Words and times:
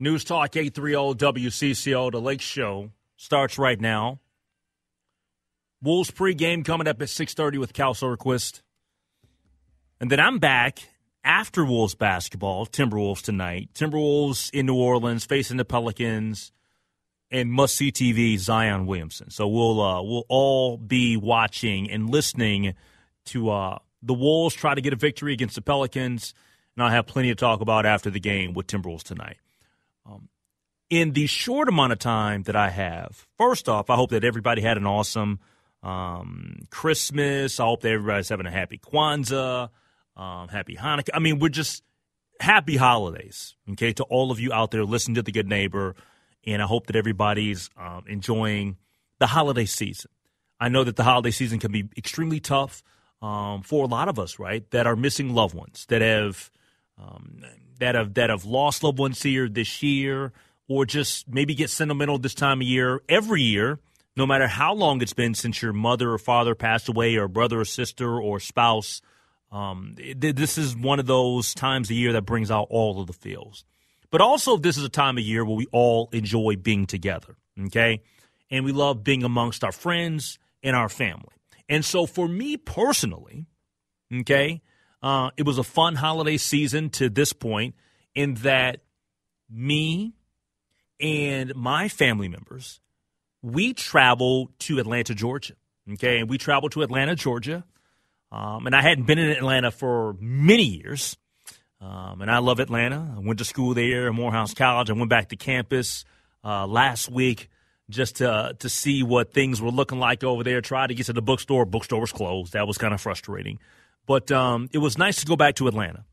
News 0.00 0.24
Talk 0.24 0.56
830 0.56 1.14
WCCO, 1.24 2.10
the 2.10 2.20
Lake 2.20 2.40
Show, 2.40 2.90
starts 3.16 3.58
right 3.58 3.80
now. 3.80 4.18
Wolves 5.80 6.10
pregame 6.10 6.64
coming 6.64 6.88
up 6.88 7.00
at 7.00 7.08
6.30 7.08 7.58
with 7.58 7.72
Cal 7.72 7.94
Soderquist. 7.94 8.62
And 10.00 10.10
then 10.10 10.18
I'm 10.18 10.38
back 10.38 10.80
after 11.22 11.64
Wolves 11.64 11.94
basketball, 11.94 12.66
Timberwolves 12.66 13.22
tonight. 13.22 13.70
Timberwolves 13.74 14.50
in 14.52 14.66
New 14.66 14.74
Orleans 14.74 15.24
facing 15.24 15.58
the 15.58 15.64
Pelicans 15.64 16.52
and 17.30 17.50
must 17.50 17.76
see 17.76 17.92
TV 17.92 18.36
Zion 18.38 18.86
Williamson. 18.86 19.30
So 19.30 19.46
we'll 19.46 19.80
uh, 19.80 20.02
we'll 20.02 20.24
all 20.28 20.76
be 20.76 21.16
watching 21.16 21.90
and 21.90 22.10
listening 22.10 22.74
to 23.26 23.50
uh, 23.50 23.78
the 24.02 24.14
Wolves 24.14 24.54
try 24.54 24.74
to 24.74 24.80
get 24.80 24.92
a 24.92 24.96
victory 24.96 25.32
against 25.32 25.54
the 25.54 25.62
Pelicans, 25.62 26.34
and 26.76 26.84
I'll 26.84 26.90
have 26.90 27.06
plenty 27.06 27.28
to 27.28 27.34
talk 27.34 27.60
about 27.60 27.86
after 27.86 28.10
the 28.10 28.20
game 28.20 28.52
with 28.54 28.66
Timberwolves 28.66 29.02
tonight. 29.02 29.36
Um, 30.06 30.28
in 30.90 31.12
the 31.12 31.26
short 31.26 31.68
amount 31.68 31.92
of 31.92 31.98
time 31.98 32.42
that 32.44 32.56
I 32.56 32.70
have, 32.70 33.26
first 33.38 33.68
off, 33.68 33.90
I 33.90 33.96
hope 33.96 34.10
that 34.10 34.24
everybody 34.24 34.62
had 34.62 34.76
an 34.76 34.86
awesome 34.86 35.40
um, 35.82 36.60
Christmas. 36.70 37.58
I 37.58 37.64
hope 37.64 37.80
that 37.82 37.90
everybody's 37.90 38.28
having 38.28 38.46
a 38.46 38.50
happy 38.50 38.78
Kwanzaa 38.78 39.70
um, 40.16 40.48
happy 40.48 40.76
Hanukkah. 40.76 41.10
I 41.14 41.18
mean, 41.18 41.38
we're 41.38 41.48
just 41.48 41.82
happy 42.40 42.76
holidays, 42.76 43.54
okay, 43.72 43.92
to 43.94 44.04
all 44.04 44.30
of 44.30 44.40
you 44.40 44.52
out 44.52 44.70
there 44.70 44.84
listening 44.84 45.16
to 45.16 45.22
The 45.22 45.32
Good 45.32 45.48
Neighbor. 45.48 45.94
And 46.46 46.62
I 46.62 46.66
hope 46.66 46.86
that 46.86 46.96
everybody's 46.96 47.70
um, 47.76 48.04
enjoying 48.06 48.76
the 49.18 49.26
holiday 49.26 49.64
season. 49.64 50.10
I 50.60 50.68
know 50.68 50.84
that 50.84 50.96
the 50.96 51.04
holiday 51.04 51.30
season 51.30 51.58
can 51.58 51.72
be 51.72 51.88
extremely 51.96 52.40
tough 52.40 52.82
um, 53.22 53.62
for 53.62 53.84
a 53.84 53.88
lot 53.88 54.08
of 54.08 54.18
us, 54.18 54.38
right? 54.38 54.68
That 54.70 54.86
are 54.86 54.96
missing 54.96 55.34
loved 55.34 55.54
ones, 55.54 55.86
that 55.88 56.02
have 56.02 56.50
um, 56.98 57.42
that 57.84 57.94
have 57.94 58.14
that 58.14 58.30
have 58.30 58.44
lost 58.44 58.82
loved 58.82 58.98
ones 58.98 59.22
here 59.22 59.48
this 59.48 59.82
year, 59.82 60.32
or 60.68 60.86
just 60.86 61.28
maybe 61.28 61.54
get 61.54 61.70
sentimental 61.70 62.18
this 62.18 62.34
time 62.34 62.60
of 62.60 62.66
year. 62.66 63.02
Every 63.08 63.42
year, 63.42 63.78
no 64.16 64.26
matter 64.26 64.46
how 64.48 64.74
long 64.74 65.02
it's 65.02 65.12
been 65.12 65.34
since 65.34 65.60
your 65.62 65.72
mother 65.72 66.10
or 66.10 66.18
father 66.18 66.54
passed 66.54 66.88
away, 66.88 67.16
or 67.16 67.28
brother 67.28 67.60
or 67.60 67.64
sister 67.64 68.20
or 68.20 68.40
spouse 68.40 69.02
um, 69.54 69.94
this 70.16 70.58
is 70.58 70.76
one 70.76 70.98
of 70.98 71.06
those 71.06 71.54
times 71.54 71.88
a 71.88 71.94
year 71.94 72.12
that 72.14 72.22
brings 72.22 72.50
out 72.50 72.66
all 72.70 73.00
of 73.00 73.06
the 73.06 73.12
feels. 73.12 73.64
But 74.10 74.20
also, 74.20 74.56
this 74.56 74.76
is 74.76 74.82
a 74.82 74.88
time 74.88 75.16
of 75.16 75.22
year 75.22 75.44
where 75.44 75.56
we 75.56 75.66
all 75.70 76.08
enjoy 76.12 76.56
being 76.56 76.86
together, 76.86 77.36
okay? 77.66 78.02
And 78.50 78.64
we 78.64 78.72
love 78.72 79.04
being 79.04 79.22
amongst 79.22 79.62
our 79.62 79.70
friends 79.70 80.40
and 80.64 80.74
our 80.74 80.88
family. 80.88 81.34
And 81.68 81.84
so, 81.84 82.04
for 82.04 82.26
me 82.26 82.56
personally, 82.56 83.46
okay, 84.12 84.60
uh, 85.04 85.30
it 85.36 85.44
was 85.44 85.58
a 85.58 85.64
fun 85.64 85.94
holiday 85.94 86.36
season 86.36 86.90
to 86.90 87.08
this 87.08 87.32
point 87.32 87.76
in 88.14 88.34
that 88.34 88.80
me 89.48 90.14
and 90.98 91.54
my 91.54 91.88
family 91.88 92.26
members, 92.26 92.80
we 93.42 93.72
traveled 93.72 94.58
to 94.60 94.78
Atlanta, 94.78 95.14
Georgia. 95.14 95.54
Okay, 95.92 96.18
and 96.18 96.30
we 96.30 96.38
traveled 96.38 96.72
to 96.72 96.82
Atlanta, 96.82 97.14
Georgia 97.14 97.62
um, 98.34 98.66
and 98.66 98.74
I 98.74 98.82
hadn't 98.82 99.04
been 99.04 99.20
in 99.20 99.30
Atlanta 99.30 99.70
for 99.70 100.16
many 100.18 100.64
years. 100.64 101.16
Um, 101.80 102.20
and 102.20 102.28
I 102.28 102.38
love 102.38 102.58
Atlanta. 102.58 103.14
I 103.16 103.20
went 103.20 103.38
to 103.38 103.44
school 103.44 103.74
there 103.74 104.08
at 104.08 104.12
Morehouse 104.12 104.54
College. 104.54 104.90
I 104.90 104.94
went 104.94 105.08
back 105.08 105.28
to 105.28 105.36
campus 105.36 106.04
uh, 106.42 106.66
last 106.66 107.08
week 107.08 107.48
just 107.88 108.16
to 108.16 108.56
to 108.58 108.68
see 108.68 109.02
what 109.04 109.32
things 109.32 109.62
were 109.62 109.70
looking 109.70 110.00
like 110.00 110.24
over 110.24 110.42
there. 110.42 110.60
Tried 110.60 110.88
to 110.88 110.94
get 110.94 111.06
to 111.06 111.12
the 111.12 111.22
bookstore. 111.22 111.64
Bookstore 111.64 112.00
was 112.00 112.10
closed. 112.10 112.54
That 112.54 112.66
was 112.66 112.76
kind 112.76 112.92
of 112.92 113.00
frustrating. 113.00 113.60
But 114.06 114.30
um, 114.30 114.68
it 114.72 114.78
was 114.78 114.98
nice 114.98 115.20
to 115.20 115.26
go 115.26 115.36
back 115.36 115.54
to 115.56 115.68
Atlanta, 115.68 116.04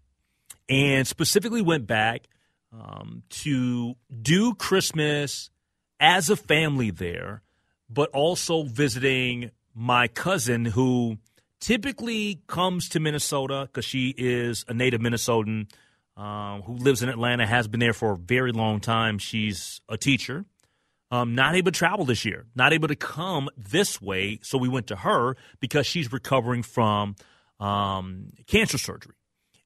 and 0.70 1.08
specifically 1.08 1.62
went 1.62 1.88
back 1.88 2.28
um, 2.74 3.24
to 3.30 3.96
do 4.22 4.56
Christmas 4.56 5.50
as 6.00 6.30
a 6.30 6.36
family 6.36 6.90
there, 6.90 7.44
but 7.90 8.10
also 8.12 8.64
visiting 8.64 9.52
my 9.74 10.08
cousin 10.08 10.66
who 10.66 11.18
typically 11.60 12.42
comes 12.48 12.90
to 12.90 13.00
Minnesota 13.00 13.68
because 13.72 13.86
she 13.86 14.14
is 14.18 14.66
a 14.68 14.74
native 14.74 15.02
Minnesotan 15.02 15.68
um, 16.18 16.62
who 16.64 16.74
lives 16.74 17.04
in 17.04 17.10
Atlanta, 17.10 17.46
has 17.46 17.68
been 17.68 17.80
there 17.80 17.94
for 17.94 18.14
a 18.14 18.18
very 18.18 18.52
long 18.52 18.80
time. 18.80 19.18
She's 19.18 19.82
a 19.88 19.98
teacher. 19.98 20.46
Um, 21.10 21.36
not 21.36 21.56
able 21.56 21.74
to 21.74 21.78
travel 21.78 22.06
this 22.06 22.24
year, 22.24 22.46
not 22.56 22.72
able 22.72 22.88
to 22.88 22.96
come 22.96 23.50
this 23.58 24.02
way. 24.02 24.40
So 24.44 24.58
we 24.58 24.70
went 24.70 24.88
to 24.88 24.96
her 24.96 25.36
because 25.60 25.86
she's 25.86 26.12
recovering 26.14 26.64
from 26.64 27.18
um, 27.62 28.34
cancer 28.48 28.78
surgery. 28.78 29.16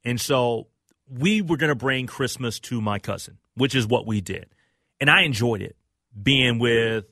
And 0.04 0.20
so 0.22 0.68
we 1.10 1.42
were 1.42 1.58
going 1.58 1.70
to 1.70 1.76
bring 1.76 2.06
Christmas 2.06 2.60
to 2.62 2.82
my 2.82 3.00
cousin, 3.00 3.38
which 3.56 3.74
is 3.74 3.88
what 3.88 4.06
we 4.06 4.22
did. 4.22 4.48
And 5.00 5.10
I 5.10 5.24
enjoyed 5.24 5.62
it 5.62 5.76
being 6.22 6.60
with 6.60 7.06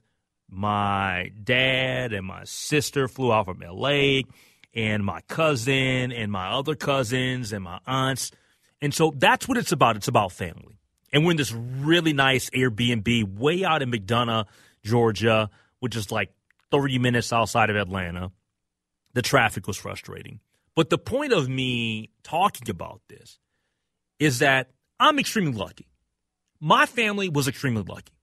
my 0.49 1.31
dad 1.43 2.13
and 2.13 2.25
my 2.25 2.43
sister 2.43 3.07
flew 3.07 3.33
out 3.33 3.45
from 3.45 3.59
LA 3.59 4.21
and 4.73 5.03
my 5.03 5.21
cousin 5.21 6.11
and 6.11 6.31
my 6.31 6.51
other 6.51 6.75
cousins 6.75 7.53
and 7.53 7.63
my 7.63 7.79
aunts. 7.87 8.31
And 8.81 8.93
so 8.93 9.13
that's 9.15 9.47
what 9.47 9.57
it's 9.57 9.71
about. 9.71 9.95
It's 9.95 10.07
about 10.07 10.31
family. 10.31 10.77
And 11.11 11.23
we're 11.23 11.31
in 11.31 11.37
this 11.37 11.53
really 11.53 12.13
nice 12.13 12.49
Airbnb 12.49 13.37
way 13.37 13.63
out 13.63 13.81
in 13.81 13.91
McDonough, 13.91 14.45
Georgia, 14.83 15.49
which 15.79 15.95
is 15.95 16.11
like 16.11 16.31
30 16.71 16.99
minutes 16.99 17.31
outside 17.31 17.69
of 17.69 17.75
Atlanta. 17.75 18.31
The 19.13 19.21
traffic 19.21 19.67
was 19.67 19.77
frustrating. 19.77 20.39
But 20.75 20.89
the 20.89 20.97
point 20.97 21.33
of 21.33 21.47
me 21.47 22.09
talking 22.23 22.69
about 22.69 23.01
this 23.07 23.39
is 24.19 24.39
that 24.39 24.71
I'm 24.99 25.19
extremely 25.19 25.53
lucky. 25.53 25.87
My 26.59 26.85
family 26.85 27.29
was 27.29 27.47
extremely 27.47 27.83
lucky. 27.83 28.13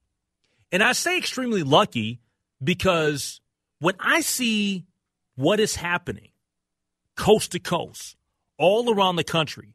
And 0.73 0.83
I 0.83 0.93
say 0.93 1.19
extremely 1.19 1.63
lucky 1.63 2.21
because 2.63 3.41
when 3.81 3.95
I 4.01 4.21
see 4.21 4.87
what 5.37 5.61
is 5.61 5.77
happening 5.77 6.31
coast 7.17 7.53
to 7.53 7.59
coast, 7.59 8.17
all 8.59 8.93
around 8.93 9.17
the 9.17 9.25
country, 9.25 9.75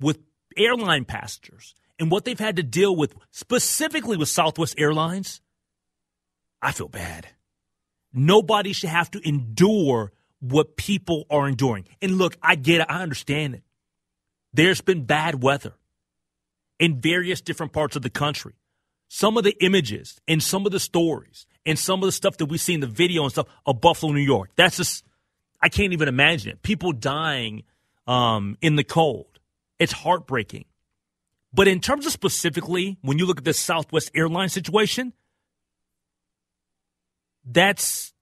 with 0.00 0.18
airline 0.56 1.04
passengers 1.04 1.74
and 1.98 2.10
what 2.10 2.24
they've 2.24 2.38
had 2.38 2.56
to 2.56 2.62
deal 2.62 2.94
with, 2.94 3.14
specifically 3.30 4.16
with 4.16 4.28
Southwest 4.28 4.74
Airlines, 4.78 5.40
I 6.62 6.72
feel 6.72 6.88
bad. 6.88 7.28
Nobody 8.12 8.72
should 8.72 8.90
have 8.90 9.10
to 9.12 9.28
endure 9.28 10.12
what 10.40 10.76
people 10.76 11.26
are 11.30 11.48
enduring. 11.48 11.86
And 12.00 12.18
look, 12.18 12.36
I 12.42 12.54
get 12.54 12.80
it, 12.80 12.86
I 12.88 13.02
understand 13.02 13.54
it. 13.54 13.62
There's 14.52 14.80
been 14.80 15.04
bad 15.04 15.42
weather 15.42 15.74
in 16.78 17.00
various 17.00 17.40
different 17.40 17.72
parts 17.72 17.96
of 17.96 18.02
the 18.02 18.10
country. 18.10 18.54
Some 19.08 19.36
of 19.36 19.44
the 19.44 19.56
images 19.64 20.20
and 20.28 20.42
some 20.42 20.66
of 20.66 20.72
the 20.72 20.80
stories 20.80 21.46
and 21.64 21.78
some 21.78 22.02
of 22.02 22.06
the 22.06 22.12
stuff 22.12 22.36
that 22.38 22.46
we 22.46 22.58
see 22.58 22.74
in 22.74 22.80
the 22.80 22.86
video 22.86 23.22
and 23.22 23.32
stuff 23.32 23.46
of 23.66 23.80
Buffalo, 23.80 24.12
New 24.12 24.20
York. 24.20 24.50
That's 24.56 24.76
just 24.76 25.04
I 25.60 25.68
can't 25.68 25.92
even 25.92 26.08
imagine 26.08 26.52
it. 26.52 26.62
People 26.62 26.92
dying 26.92 27.64
um, 28.06 28.56
in 28.60 28.76
the 28.76 28.84
cold. 28.84 29.38
It's 29.78 29.92
heartbreaking. 29.92 30.66
But 31.52 31.68
in 31.68 31.80
terms 31.80 32.06
of 32.06 32.12
specifically, 32.12 32.98
when 33.02 33.18
you 33.18 33.26
look 33.26 33.38
at 33.38 33.44
the 33.44 33.54
Southwest 33.54 34.10
Airlines 34.14 34.52
situation, 34.52 35.14
that's 37.44 38.12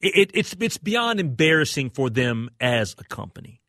it, 0.00 0.30
it's 0.34 0.54
it's 0.60 0.78
beyond 0.78 1.20
embarrassing 1.20 1.90
for 1.90 2.10
them 2.10 2.50
as 2.60 2.94
a 2.98 3.04
company. 3.04 3.60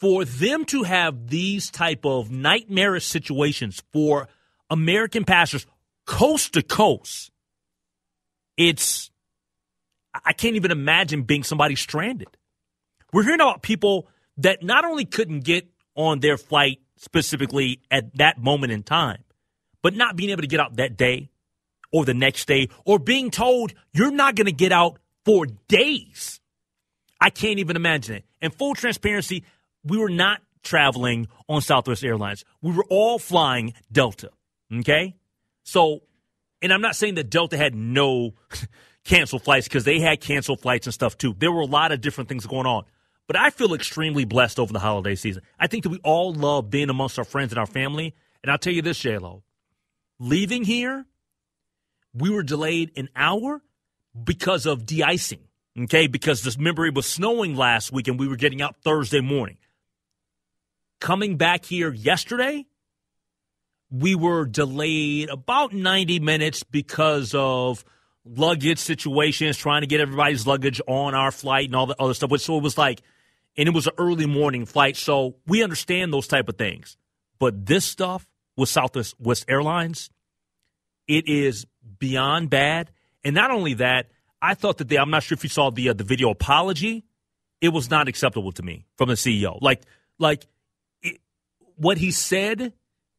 For 0.00 0.24
them 0.24 0.64
to 0.66 0.82
have 0.82 1.28
these 1.28 1.70
type 1.70 2.04
of 2.04 2.30
nightmarish 2.30 3.06
situations 3.06 3.82
for 3.92 4.28
American 4.68 5.24
passengers 5.24 5.66
coast 6.06 6.54
to 6.54 6.62
coast, 6.62 7.30
it's 8.56 9.10
I 10.24 10.32
can't 10.32 10.56
even 10.56 10.70
imagine 10.70 11.22
being 11.22 11.42
somebody 11.42 11.76
stranded. 11.76 12.36
We're 13.12 13.24
hearing 13.24 13.40
about 13.40 13.62
people 13.62 14.08
that 14.38 14.62
not 14.62 14.84
only 14.84 15.04
couldn't 15.04 15.40
get 15.40 15.68
on 15.94 16.20
their 16.20 16.36
flight 16.36 16.80
specifically 16.96 17.80
at 17.90 18.16
that 18.16 18.38
moment 18.38 18.72
in 18.72 18.82
time, 18.82 19.22
but 19.82 19.94
not 19.94 20.16
being 20.16 20.30
able 20.30 20.42
to 20.42 20.48
get 20.48 20.60
out 20.60 20.76
that 20.76 20.96
day 20.96 21.30
or 21.92 22.04
the 22.04 22.14
next 22.14 22.46
day 22.46 22.68
or 22.84 22.98
being 22.98 23.30
told 23.30 23.72
you're 23.92 24.10
not 24.10 24.34
going 24.34 24.46
to 24.46 24.52
get 24.52 24.72
out 24.72 24.98
for 25.24 25.46
days. 25.68 26.40
I 27.20 27.30
can't 27.30 27.58
even 27.58 27.76
imagine 27.76 28.16
it. 28.16 28.24
And 28.40 28.52
full 28.52 28.74
transparency, 28.74 29.44
we 29.82 29.98
were 29.98 30.10
not 30.10 30.42
traveling 30.62 31.28
on 31.48 31.62
Southwest 31.62 32.04
Airlines. 32.04 32.44
We 32.60 32.72
were 32.72 32.84
all 32.90 33.18
flying 33.18 33.74
Delta. 33.90 34.30
Okay? 34.72 35.14
So, 35.62 36.02
and 36.60 36.72
I'm 36.72 36.80
not 36.80 36.96
saying 36.96 37.14
that 37.14 37.30
Delta 37.30 37.56
had 37.56 37.74
no 37.74 38.34
canceled 39.04 39.42
flights 39.42 39.68
because 39.68 39.84
they 39.84 40.00
had 40.00 40.20
canceled 40.20 40.60
flights 40.60 40.86
and 40.86 40.94
stuff 40.94 41.16
too. 41.16 41.34
There 41.38 41.52
were 41.52 41.60
a 41.60 41.66
lot 41.66 41.92
of 41.92 42.00
different 42.00 42.28
things 42.28 42.46
going 42.46 42.66
on. 42.66 42.84
But 43.26 43.36
I 43.36 43.50
feel 43.50 43.72
extremely 43.72 44.26
blessed 44.26 44.58
over 44.58 44.72
the 44.72 44.78
holiday 44.78 45.14
season. 45.14 45.42
I 45.58 45.66
think 45.66 45.84
that 45.84 45.88
we 45.88 46.00
all 46.04 46.34
love 46.34 46.68
being 46.68 46.90
amongst 46.90 47.18
our 47.18 47.24
friends 47.24 47.52
and 47.52 47.58
our 47.58 47.66
family. 47.66 48.14
And 48.42 48.50
I'll 48.50 48.58
tell 48.58 48.72
you 48.72 48.82
this, 48.82 49.02
JLo, 49.02 49.42
leaving 50.18 50.64
here, 50.64 51.06
we 52.12 52.28
were 52.28 52.42
delayed 52.42 52.92
an 52.96 53.08
hour 53.16 53.62
because 54.22 54.66
of 54.66 54.86
de-icing. 54.86 55.40
Okay, 55.76 56.06
because 56.06 56.42
this 56.42 56.56
it 56.56 56.94
was 56.94 57.06
snowing 57.06 57.56
last 57.56 57.90
week 57.90 58.06
and 58.06 58.18
we 58.18 58.28
were 58.28 58.36
getting 58.36 58.62
out 58.62 58.76
Thursday 58.84 59.20
morning. 59.20 59.56
Coming 61.00 61.36
back 61.36 61.64
here 61.64 61.92
yesterday, 61.92 62.64
we 63.90 64.14
were 64.14 64.46
delayed 64.46 65.30
about 65.30 65.72
90 65.72 66.20
minutes 66.20 66.62
because 66.62 67.34
of 67.34 67.84
luggage 68.24 68.78
situations, 68.78 69.56
trying 69.56 69.82
to 69.82 69.88
get 69.88 70.00
everybody's 70.00 70.46
luggage 70.46 70.80
on 70.86 71.14
our 71.14 71.32
flight 71.32 71.66
and 71.66 71.74
all 71.74 71.86
the 71.86 72.00
other 72.00 72.14
stuff. 72.14 72.30
So 72.40 72.56
it 72.56 72.62
was 72.62 72.78
like, 72.78 73.02
and 73.56 73.68
it 73.68 73.74
was 73.74 73.86
an 73.86 73.94
early 73.98 74.26
morning 74.26 74.66
flight. 74.66 74.96
So 74.96 75.36
we 75.46 75.62
understand 75.62 76.12
those 76.12 76.28
type 76.28 76.48
of 76.48 76.56
things. 76.56 76.96
But 77.38 77.66
this 77.66 77.84
stuff 77.84 78.26
with 78.56 78.68
Southwest 78.68 79.16
West 79.18 79.44
Airlines, 79.48 80.10
it 81.06 81.28
is 81.28 81.66
beyond 81.98 82.50
bad. 82.50 82.90
And 83.24 83.34
not 83.34 83.50
only 83.50 83.74
that, 83.74 84.10
I 84.42 84.54
thought 84.54 84.78
that 84.78 84.88
they, 84.88 84.98
I'm 84.98 85.10
not 85.10 85.22
sure 85.22 85.36
if 85.36 85.42
you 85.42 85.48
saw 85.48 85.70
the 85.70 85.88
uh, 85.88 85.92
the 85.94 86.04
video 86.04 86.30
apology. 86.30 87.04
It 87.60 87.70
was 87.70 87.90
not 87.90 88.08
acceptable 88.08 88.52
to 88.52 88.62
me 88.62 88.84
from 88.96 89.08
the 89.08 89.14
CEO. 89.14 89.58
Like, 89.62 89.82
like 90.18 90.46
it, 91.02 91.20
what 91.76 91.96
he 91.96 92.10
said 92.10 92.74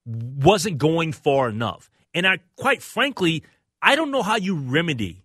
wasn't 0.05 0.77
going 0.77 1.13
far 1.13 1.49
enough. 1.49 1.89
And 2.13 2.27
I, 2.27 2.37
quite 2.55 2.83
frankly, 2.83 3.43
I 3.81 3.95
don't 3.95 4.11
know 4.11 4.21
how 4.21 4.35
you 4.35 4.55
remedy 4.55 5.23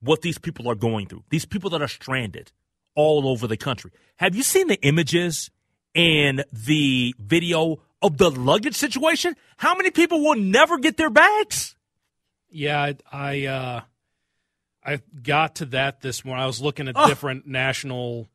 what 0.00 0.20
these 0.20 0.38
people 0.38 0.68
are 0.68 0.74
going 0.74 1.06
through. 1.06 1.24
These 1.30 1.46
people 1.46 1.70
that 1.70 1.80
are 1.80 1.88
stranded 1.88 2.52
all 2.94 3.26
over 3.26 3.46
the 3.46 3.56
country. 3.56 3.90
Have 4.16 4.34
you 4.34 4.42
seen 4.42 4.66
the 4.66 4.80
images 4.82 5.50
and 5.94 6.44
the 6.52 7.14
video 7.18 7.80
of 8.02 8.18
the 8.18 8.30
luggage 8.30 8.74
situation? 8.74 9.34
How 9.56 9.74
many 9.74 9.90
people 9.90 10.20
will 10.20 10.36
never 10.36 10.78
get 10.78 10.96
their 10.96 11.10
bags? 11.10 11.74
Yeah, 12.50 12.92
I 13.10 13.46
uh, 13.46 13.80
I 14.84 15.00
got 15.22 15.56
to 15.56 15.66
that 15.66 16.00
this 16.00 16.24
morning. 16.24 16.42
I 16.42 16.46
was 16.46 16.60
looking 16.60 16.88
at 16.88 16.94
Oh. 16.96 17.06
different 17.06 17.46
national 17.46 18.28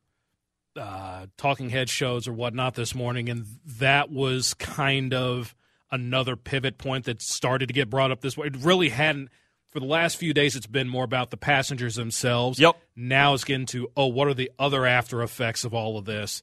uh, 0.76 1.26
talking 1.36 1.70
head 1.70 1.88
shows 1.90 2.28
or 2.28 2.32
whatnot 2.32 2.74
this 2.74 2.94
morning, 2.94 3.28
and 3.28 3.46
that 3.78 4.10
was 4.10 4.54
kind 4.54 5.12
of 5.12 5.54
another 5.90 6.36
pivot 6.36 6.78
point 6.78 7.04
that 7.06 7.20
started 7.22 7.66
to 7.66 7.72
get 7.72 7.90
brought 7.90 8.10
up 8.10 8.20
this 8.20 8.36
way. 8.36 8.46
It 8.46 8.56
really 8.58 8.90
hadn't 8.90 9.30
for 9.72 9.80
the 9.80 9.86
last 9.86 10.16
few 10.16 10.32
days. 10.32 10.54
It's 10.54 10.66
been 10.66 10.88
more 10.88 11.04
about 11.04 11.30
the 11.30 11.36
passengers 11.36 11.96
themselves. 11.96 12.58
Yep. 12.60 12.76
Now 12.96 13.34
it's 13.34 13.44
getting 13.44 13.66
to 13.66 13.90
oh, 13.96 14.06
what 14.06 14.28
are 14.28 14.34
the 14.34 14.50
other 14.58 14.86
after 14.86 15.22
effects 15.22 15.64
of 15.64 15.74
all 15.74 15.98
of 15.98 16.04
this? 16.04 16.42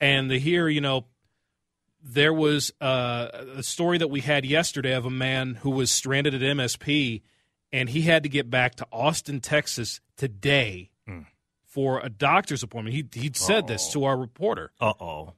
And 0.00 0.30
the 0.30 0.38
here, 0.38 0.68
you 0.68 0.80
know, 0.80 1.06
there 2.02 2.32
was 2.34 2.72
uh, 2.80 3.28
a 3.56 3.62
story 3.62 3.98
that 3.98 4.08
we 4.08 4.20
had 4.20 4.44
yesterday 4.44 4.92
of 4.94 5.06
a 5.06 5.10
man 5.10 5.54
who 5.56 5.70
was 5.70 5.90
stranded 5.90 6.34
at 6.34 6.42
MSP, 6.42 7.22
and 7.74 7.88
he 7.88 8.02
had 8.02 8.22
to 8.22 8.28
get 8.28 8.48
back 8.48 8.76
to 8.76 8.86
Austin, 8.92 9.40
Texas 9.40 10.00
today 10.16 10.90
for 11.64 11.98
a 11.98 12.08
doctor's 12.08 12.62
appointment. 12.62 12.94
He 12.94 13.04
he 13.20 13.32
said 13.34 13.66
this 13.66 13.92
to 13.92 14.04
our 14.04 14.16
reporter. 14.16 14.70
Uh 14.80 14.92
oh. 15.00 15.32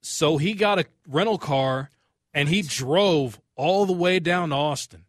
So 0.00 0.38
he 0.38 0.54
got 0.54 0.78
a 0.78 0.86
rental 1.06 1.36
car 1.36 1.90
and 2.32 2.48
he 2.48 2.62
drove 2.62 3.38
all 3.56 3.84
the 3.84 3.92
way 3.92 4.18
down 4.18 4.48
to 4.48 4.54
Austin. 4.54 5.04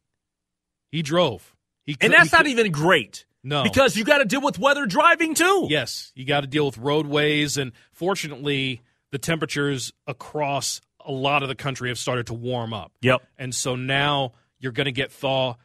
He 0.89 1.01
drove. 1.01 1.55
He 1.85 1.95
And 2.01 2.11
that's 2.11 2.33
not 2.33 2.47
even 2.47 2.71
great. 2.73 3.25
No. 3.43 3.63
Because 3.63 3.95
you 3.95 4.03
got 4.03 4.17
to 4.17 4.25
deal 4.25 4.41
with 4.41 4.59
weather 4.59 4.85
driving 4.85 5.35
too. 5.35 5.67
Yes, 5.69 6.11
you 6.15 6.25
got 6.25 6.41
to 6.41 6.47
deal 6.47 6.65
with 6.65 6.77
roadways, 6.77 7.55
and 7.55 7.71
fortunately, 7.93 8.81
the 9.11 9.19
temperatures 9.19 9.93
across 10.05 10.81
a 11.05 11.13
lot 11.13 11.43
of 11.43 11.47
the 11.47 11.55
country 11.55 11.87
have 11.87 11.97
started 11.97 12.27
to 12.27 12.33
warm 12.33 12.73
up. 12.73 12.91
Yep. 13.01 13.21
and 13.37 13.55
so 13.55 13.77
now 13.77 14.33
you're 14.59 14.73
going 14.73 14.85
to 14.85 14.91
get 14.91 15.13
thaw. 15.13 15.55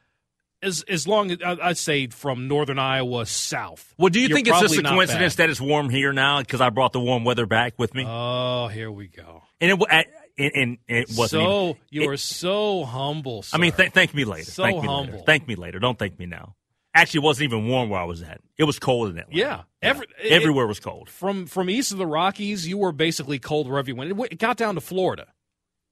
As 0.62 0.82
as 0.88 1.08
long 1.08 1.30
as 1.32 1.38
I- 1.44 1.58
I'd 1.70 1.78
say 1.78 2.06
from 2.06 2.46
northern 2.46 2.78
Iowa 2.78 3.26
south. 3.26 3.94
Well, 3.98 4.10
do 4.10 4.20
you 4.20 4.28
think 4.28 4.46
it's 4.46 4.60
just 4.60 4.78
a 4.78 4.82
coincidence 4.82 5.34
bad. 5.36 5.44
that 5.46 5.50
it's 5.50 5.60
warm 5.60 5.90
here 5.90 6.12
now 6.12 6.38
because 6.40 6.60
I 6.60 6.70
brought 6.70 6.92
the 6.92 7.00
warm 7.00 7.24
weather 7.24 7.46
back 7.46 7.74
with 7.78 7.94
me? 7.94 8.04
Oh, 8.06 8.68
here 8.68 8.90
we 8.90 9.08
go. 9.08 9.42
and 9.60 9.72
it 9.72 10.06
and, 10.38 10.52
and 10.54 10.78
it 10.88 11.08
wasn't. 11.16 11.42
So 11.42 11.68
even, 11.70 11.76
you 11.90 12.08
are 12.10 12.16
so 12.16 12.84
humble. 12.84 13.44
I 13.52 13.58
mean, 13.58 13.72
th- 13.72 13.92
thank 13.92 14.14
me 14.14 14.24
later. 14.24 14.50
So 14.50 14.62
thank 14.62 14.76
me 14.82 14.88
later. 14.88 14.92
humble. 15.12 15.22
Thank 15.24 15.46
me 15.48 15.56
later. 15.56 15.78
Don't 15.78 15.98
thank 15.98 16.18
me 16.18 16.26
now. 16.26 16.54
Actually, 16.94 17.18
it 17.18 17.24
wasn't 17.24 17.44
even 17.52 17.68
warm 17.68 17.88
where 17.90 18.00
I 18.00 18.04
was 18.04 18.22
at. 18.22 18.40
It 18.58 18.64
was 18.64 18.78
cold 18.78 19.08
in 19.10 19.18
Atlanta. 19.18 19.36
Yeah. 19.38 19.62
Every- 19.82 20.06
it- 20.22 20.30
everywhere 20.32 20.66
was 20.66 20.78
cold. 20.78 21.08
from 21.10 21.46
from 21.46 21.68
east 21.70 21.90
of 21.92 21.98
the 21.98 22.06
Rockies, 22.06 22.68
you 22.68 22.78
were 22.78 22.92
basically 22.92 23.38
cold 23.38 23.68
wherever 23.68 23.88
you 23.88 23.96
went. 23.96 24.10
It, 24.10 24.14
w- 24.14 24.28
it 24.30 24.38
got 24.38 24.56
down 24.58 24.74
to 24.76 24.80
Florida. 24.80 25.26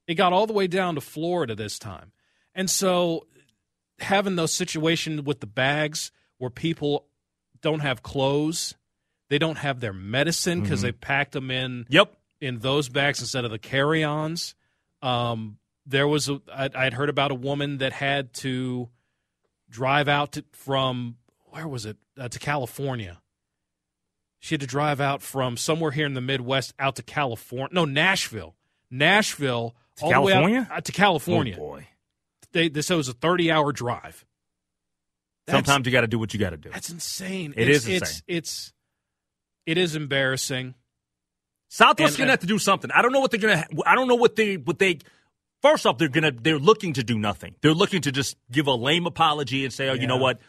It 0.06 0.14
got 0.14 0.32
all 0.32 0.46
the 0.46 0.52
way 0.52 0.66
down 0.68 0.94
to 0.96 1.00
Florida 1.00 1.54
this 1.54 1.78
time, 1.78 2.12
and 2.54 2.68
so 2.70 3.26
having 4.00 4.36
those 4.36 4.52
situations 4.52 5.22
with 5.22 5.40
the 5.40 5.46
bags 5.46 6.10
where 6.38 6.50
people 6.50 7.06
don't 7.60 7.80
have 7.80 8.02
clothes, 8.02 8.74
they 9.28 9.38
don't 9.38 9.58
have 9.58 9.80
their 9.80 9.92
medicine 9.92 10.62
because 10.62 10.82
they 10.82 10.92
packed 10.92 11.32
them 11.32 11.50
in 11.50 11.86
Yep. 11.88 12.12
in 12.40 12.58
those 12.60 12.88
bags 12.88 13.20
instead 13.20 13.44
of 13.44 13.50
the 13.50 13.58
carry-ons. 13.58 14.54
Um, 15.02 15.58
there 15.86 16.06
was 16.08 16.28
a, 16.28 16.40
I, 16.52 16.70
I'd 16.74 16.94
heard 16.94 17.08
about 17.08 17.30
a 17.30 17.34
woman 17.34 17.78
that 17.78 17.92
had 17.92 18.32
to 18.34 18.88
drive 19.68 20.08
out 20.08 20.32
to, 20.32 20.44
from 20.52 21.16
where 21.50 21.66
was 21.68 21.86
it 21.86 21.96
uh, 22.18 22.28
to 22.28 22.38
California. 22.38 23.20
She 24.38 24.54
had 24.54 24.60
to 24.62 24.66
drive 24.66 25.00
out 25.00 25.20
from 25.22 25.56
somewhere 25.56 25.90
here 25.90 26.06
in 26.06 26.14
the 26.14 26.20
Midwest 26.22 26.72
out 26.78 26.96
to 26.96 27.02
California. 27.02 27.68
No, 27.74 27.84
Nashville, 27.84 28.56
Nashville, 28.90 29.74
To 29.96 30.04
all 30.06 30.10
the 30.12 30.20
way 30.22 30.32
out- 30.32 30.36
California? 30.36 30.68
uh, 30.70 30.80
to 30.80 30.92
California. 30.92 31.54
Oh 31.56 31.60
boy. 31.60 31.86
They, 32.52 32.66
it 32.66 32.90
was 32.90 33.08
a 33.08 33.12
thirty-hour 33.12 33.72
drive. 33.72 34.24
That's- 35.46 35.64
Sometimes 35.66 35.86
you 35.86 35.92
got 35.92 36.02
to 36.02 36.06
do 36.06 36.18
what 36.18 36.32
you 36.34 36.40
got 36.40 36.50
to 36.50 36.56
do. 36.56 36.70
that's 36.70 36.90
insane. 36.90 37.54
It 37.56 37.68
it's, 37.68 37.84
is 37.84 37.88
It's 37.88 38.10
insane. 38.10 38.22
it's 38.28 38.72
it 39.66 39.78
is 39.78 39.96
embarrassing. 39.96 40.74
Southwest's 41.68 42.16
gonna 42.16 42.28
uh, 42.28 42.32
have 42.32 42.40
to 42.40 42.46
do 42.46 42.58
something. 42.58 42.90
I 42.92 43.02
don't 43.02 43.12
know 43.12 43.20
what 43.20 43.30
they're 43.30 43.40
gonna. 43.40 43.64
I 43.86 43.94
don't 43.94 44.08
know 44.08 44.16
what 44.16 44.36
they 44.36 44.56
what 44.56 44.78
they. 44.78 44.98
First 45.62 45.86
off, 45.86 45.98
they're 45.98 46.08
gonna 46.08 46.32
they're 46.32 46.58
looking 46.58 46.94
to 46.94 47.04
do 47.04 47.18
nothing. 47.18 47.54
They're 47.60 47.74
looking 47.74 48.00
to 48.02 48.12
just 48.12 48.36
give 48.50 48.66
a 48.66 48.74
lame 48.74 49.06
apology 49.06 49.64
and 49.64 49.72
say, 49.72 49.88
"Oh, 49.88 49.94
you 49.94 50.06
know 50.08 50.16
what? 50.16 50.40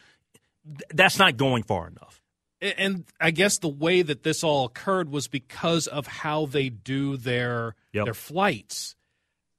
Th- 0.66 0.82
That's 0.94 1.20
not 1.20 1.38
going 1.38 1.64
far 1.64 1.88
enough." 1.88 2.22
And 2.62 3.06
I 3.20 3.32
guess 3.32 3.58
the 3.60 3.70
way 3.70 4.02
that 4.04 4.24
this 4.24 4.44
all 4.44 4.66
occurred 4.66 5.10
was 5.10 5.28
because 5.28 5.88
of 5.88 6.06
how 6.08 6.46
they 6.46 6.70
do 6.70 7.18
their 7.18 7.76
Yep. 7.94 8.06
their 8.06 8.14
flights, 8.14 8.96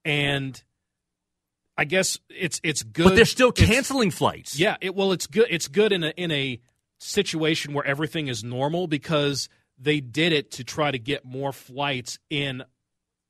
and 0.04 0.60
I 1.76 1.84
guess 1.84 2.18
it's 2.28 2.60
it's 2.62 2.82
good. 2.82 3.04
But 3.04 3.16
they're 3.16 3.24
still 3.24 3.48
It's- 3.50 3.66
canceling 3.66 4.10
flights. 4.10 4.58
Yeah, 4.58 4.76
it, 4.80 4.94
well, 4.94 5.12
it's 5.12 5.26
good. 5.26 5.46
It's 5.50 5.68
good 5.68 5.92
in 5.92 6.04
a 6.04 6.10
in 6.16 6.30
a 6.30 6.60
situation 6.98 7.72
where 7.74 7.84
everything 7.84 8.28
is 8.28 8.44
normal 8.44 8.86
because 8.86 9.48
they 9.78 10.00
did 10.00 10.32
it 10.32 10.50
to 10.52 10.64
try 10.64 10.90
to 10.90 10.98
get 10.98 11.24
more 11.24 11.52
flights 11.52 12.18
in, 12.30 12.62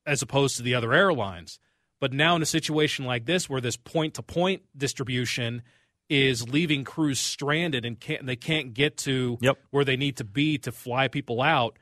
as 0.04 0.20
opposed 0.22 0.56
to 0.56 0.62
the 0.62 0.74
other 0.74 0.92
airlines. 0.92 1.58
But 2.00 2.12
now 2.12 2.34
in 2.36 2.42
a 2.42 2.46
situation 2.46 3.04
like 3.06 3.24
this, 3.26 3.48
where 3.48 3.60
this 3.60 3.76
point 3.76 4.14
to 4.14 4.22
point 4.22 4.62
distribution 4.76 5.62
is 6.10 6.46
leaving 6.48 6.84
crews 6.84 7.20
stranded 7.20 7.84
and 7.86 7.98
can't 7.98 8.26
they 8.26 8.36
can't 8.36 8.74
get 8.74 8.96
to 8.98 9.38
Yep. 9.40 9.58
where 9.70 9.84
they 9.84 9.96
need 9.96 10.16
to 10.18 10.24
be 10.24 10.58
to 10.58 10.72
fly 10.72 11.08
people 11.08 11.40
out, 11.40 11.78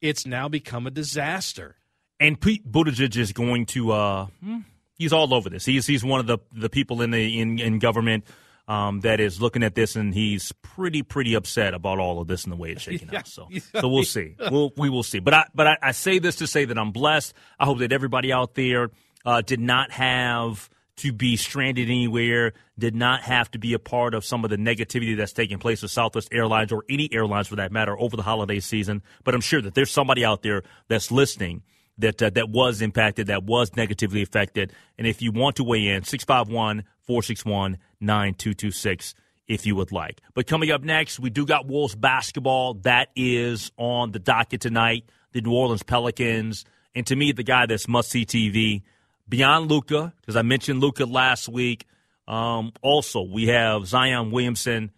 it's 0.00 0.24
now 0.24 0.48
become 0.48 0.86
a 0.86 0.90
disaster. 0.90 1.76
and 2.20 2.40
Pete 2.40 2.70
Buttigieg 2.70 3.16
is 3.16 3.32
going 3.32 3.66
to. 3.66 3.90
Uh, 3.90 4.26
hmm, 4.40 4.58
he's 4.98 5.12
all 5.12 5.32
over 5.34 5.48
this. 5.50 5.64
He's 5.64 5.86
he's 5.86 6.04
one 6.04 6.20
of 6.20 6.26
the 6.26 6.38
the 6.52 6.68
people 6.70 7.02
in 7.02 7.10
the 7.10 7.40
in 7.40 7.58
in 7.58 7.78
government. 7.78 8.24
Um, 8.66 9.00
that 9.00 9.20
is 9.20 9.42
looking 9.42 9.62
at 9.62 9.74
this 9.74 9.94
and 9.94 10.14
he's 10.14 10.50
pretty 10.62 11.02
pretty 11.02 11.34
upset 11.34 11.74
about 11.74 11.98
all 11.98 12.22
of 12.22 12.28
this 12.28 12.44
and 12.44 12.50
the 12.52 12.56
way 12.56 12.70
it's 12.70 12.80
shaking 12.88 13.10
Yeah, 13.12 13.18
out. 13.18 13.26
So 13.28 13.46
so 13.78 13.88
we'll 13.90 14.04
see. 14.04 14.36
We'll 14.50 14.72
we 14.78 14.88
will 14.88 15.02
see. 15.02 15.18
But 15.18 15.34
I 15.34 15.44
but 15.54 15.66
I, 15.66 15.76
I 15.82 15.92
say 15.92 16.18
this 16.18 16.36
to 16.36 16.46
say 16.46 16.64
that 16.64 16.78
I'm 16.78 16.90
blessed. 16.90 17.34
I 17.60 17.66
hope 17.66 17.80
that 17.80 17.92
everybody 17.92 18.32
out 18.32 18.54
there 18.54 18.88
uh, 19.26 19.42
did 19.42 19.60
not 19.60 19.90
have 19.90 20.70
to 20.96 21.12
be 21.12 21.36
stranded 21.36 21.90
anywhere, 21.90 22.54
did 22.78 22.94
not 22.94 23.20
have 23.20 23.50
to 23.50 23.58
be 23.58 23.74
a 23.74 23.78
part 23.78 24.14
of 24.14 24.24
some 24.24 24.44
of 24.44 24.50
the 24.50 24.56
negativity 24.56 25.14
that's 25.14 25.34
taking 25.34 25.58
place 25.58 25.82
with 25.82 25.90
Southwest 25.90 26.28
Airlines 26.32 26.72
or 26.72 26.84
any 26.88 27.10
airlines 27.12 27.48
for 27.48 27.56
that 27.56 27.70
matter 27.70 27.94
over 28.00 28.16
the 28.16 28.22
holiday 28.22 28.60
season. 28.60 29.02
But 29.24 29.34
I'm 29.34 29.42
sure 29.42 29.60
that 29.60 29.74
there's 29.74 29.90
somebody 29.90 30.24
out 30.24 30.40
there 30.42 30.62
that's 30.88 31.12
listening 31.12 31.64
that 31.98 32.22
uh, 32.22 32.30
that 32.30 32.48
was 32.50 32.82
impacted, 32.82 33.28
that 33.28 33.44
was 33.44 33.74
negatively 33.76 34.22
affected. 34.22 34.72
And 34.98 35.06
if 35.06 35.22
you 35.22 35.32
want 35.32 35.56
to 35.56 35.64
weigh 35.64 35.88
in, 35.88 36.04
651 36.04 36.84
461 37.02 37.78
9226 38.00 39.14
if 39.46 39.66
you 39.66 39.76
would 39.76 39.92
like. 39.92 40.20
But 40.34 40.46
coming 40.46 40.70
up 40.70 40.82
next, 40.82 41.20
we 41.20 41.30
do 41.30 41.46
got 41.46 41.66
Wolves 41.66 41.94
basketball. 41.94 42.74
That 42.74 43.08
is 43.14 43.70
on 43.76 44.12
the 44.12 44.18
docket 44.18 44.60
tonight. 44.60 45.04
The 45.32 45.40
New 45.40 45.52
Orleans 45.52 45.82
Pelicans. 45.82 46.64
And 46.94 47.06
to 47.08 47.16
me, 47.16 47.32
the 47.32 47.42
guy 47.42 47.66
that's 47.66 47.88
must 47.88 48.10
see 48.10 48.24
TV 48.24 48.82
beyond 49.28 49.70
Luka, 49.70 50.12
because 50.20 50.36
I 50.36 50.42
mentioned 50.42 50.80
Luka 50.80 51.04
last 51.04 51.48
week. 51.48 51.86
Um, 52.26 52.72
also, 52.82 53.22
we 53.22 53.48
have 53.48 53.86
Zion 53.86 54.30
Williamson. 54.30 54.92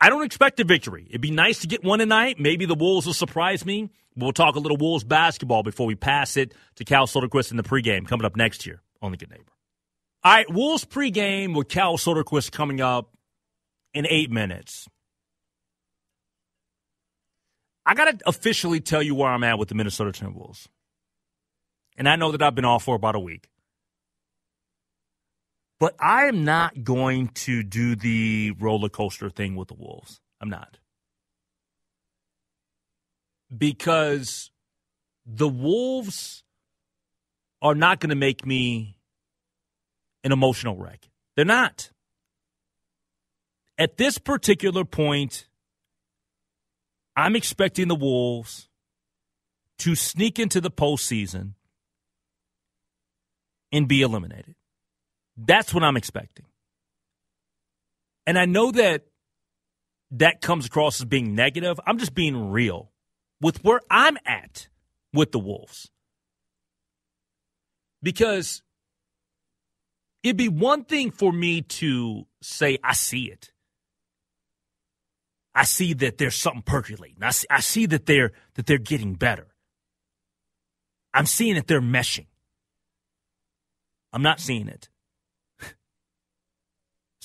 I 0.00 0.08
don't 0.08 0.24
expect 0.24 0.58
a 0.60 0.64
victory. 0.64 1.06
It'd 1.08 1.20
be 1.20 1.30
nice 1.30 1.60
to 1.60 1.66
get 1.66 1.84
one 1.84 1.98
tonight. 1.98 2.40
Maybe 2.40 2.64
the 2.64 2.74
Wolves 2.74 3.06
will 3.06 3.12
surprise 3.12 3.66
me. 3.66 3.90
We'll 4.16 4.32
talk 4.32 4.56
a 4.56 4.58
little 4.58 4.78
Wolves 4.78 5.04
basketball 5.04 5.62
before 5.62 5.86
we 5.86 5.94
pass 5.94 6.36
it 6.36 6.54
to 6.76 6.84
Cal 6.84 7.06
Soderquist 7.06 7.50
in 7.50 7.56
the 7.56 7.62
pregame 7.62 8.08
coming 8.08 8.24
up 8.24 8.34
next 8.34 8.66
year 8.66 8.82
on 9.02 9.10
the 9.10 9.16
Good 9.16 9.30
Neighbor. 9.30 9.52
All 10.24 10.32
right, 10.32 10.50
Wolves 10.50 10.84
pregame 10.84 11.54
with 11.56 11.68
Cal 11.68 11.96
Soderquist 11.96 12.50
coming 12.50 12.80
up 12.80 13.10
in 13.94 14.06
eight 14.06 14.30
minutes. 14.30 14.88
I 17.86 17.94
got 17.94 18.18
to 18.18 18.28
officially 18.28 18.80
tell 18.80 19.02
you 19.02 19.14
where 19.14 19.30
I'm 19.30 19.44
at 19.44 19.58
with 19.58 19.68
the 19.68 19.74
Minnesota 19.74 20.12
Timberwolves. 20.12 20.66
And 21.96 22.08
I 22.08 22.16
know 22.16 22.32
that 22.32 22.42
I've 22.42 22.54
been 22.54 22.64
off 22.64 22.84
for 22.84 22.94
about 22.94 23.16
a 23.16 23.20
week. 23.20 23.48
But 25.80 25.96
I 25.98 26.26
am 26.26 26.44
not 26.44 26.84
going 26.84 27.28
to 27.28 27.62
do 27.62 27.96
the 27.96 28.52
roller 28.60 28.90
coaster 28.90 29.30
thing 29.30 29.56
with 29.56 29.68
the 29.68 29.74
Wolves. 29.74 30.20
I'm 30.38 30.50
not. 30.50 30.78
Because 33.56 34.50
the 35.24 35.48
Wolves 35.48 36.44
are 37.62 37.74
not 37.74 37.98
going 37.98 38.10
to 38.10 38.16
make 38.16 38.44
me 38.44 38.98
an 40.22 40.32
emotional 40.32 40.76
wreck. 40.76 41.08
They're 41.34 41.46
not. 41.46 41.90
At 43.78 43.96
this 43.96 44.18
particular 44.18 44.84
point, 44.84 45.48
I'm 47.16 47.34
expecting 47.34 47.88
the 47.88 47.94
Wolves 47.94 48.68
to 49.78 49.94
sneak 49.94 50.38
into 50.38 50.60
the 50.60 50.70
postseason 50.70 51.54
and 53.72 53.88
be 53.88 54.02
eliminated. 54.02 54.54
That's 55.42 55.72
what 55.72 55.82
I'm 55.82 55.96
expecting. 55.96 56.46
And 58.26 58.38
I 58.38 58.44
know 58.44 58.70
that 58.72 59.06
that 60.12 60.40
comes 60.40 60.66
across 60.66 61.00
as 61.00 61.06
being 61.06 61.34
negative. 61.34 61.80
I'm 61.86 61.98
just 61.98 62.14
being 62.14 62.50
real 62.50 62.90
with 63.40 63.64
where 63.64 63.80
I'm 63.90 64.18
at 64.26 64.68
with 65.12 65.32
the 65.32 65.38
Wolves. 65.38 65.90
Because 68.02 68.62
it'd 70.22 70.36
be 70.36 70.48
one 70.48 70.84
thing 70.84 71.10
for 71.10 71.32
me 71.32 71.62
to 71.62 72.26
say, 72.42 72.78
I 72.84 72.92
see 72.92 73.24
it. 73.24 73.52
I 75.54 75.64
see 75.64 75.94
that 75.94 76.18
there's 76.18 76.36
something 76.36 76.62
percolating. 76.62 77.22
I 77.22 77.30
see, 77.30 77.46
I 77.50 77.60
see 77.60 77.86
that 77.86 78.06
they're 78.06 78.32
that 78.54 78.66
they're 78.66 78.78
getting 78.78 79.14
better. 79.14 79.48
I'm 81.12 81.26
seeing 81.26 81.56
that 81.56 81.66
they're 81.66 81.80
meshing. 81.80 82.26
I'm 84.12 84.22
not 84.22 84.38
seeing 84.38 84.68
it. 84.68 84.88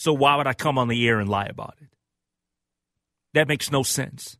So 0.05 0.13
why 0.13 0.35
would 0.35 0.45
I 0.45 0.53
come 0.53 0.77
on 0.77 0.87
the 0.87 1.07
air 1.07 1.19
and 1.19 1.27
lie 1.27 1.47
about 1.47 1.73
it? 1.81 1.87
That 3.33 3.47
makes 3.47 3.71
no 3.71 3.81
sense. 3.81 4.37